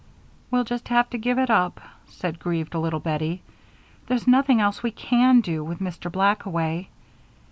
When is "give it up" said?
1.19-1.79